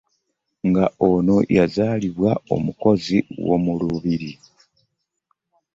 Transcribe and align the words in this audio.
Nga 0.67 0.85
ono 1.09 1.35
yazalibwa 1.57 2.31
omukozi 2.55 3.17
womulubiri. 3.47 4.31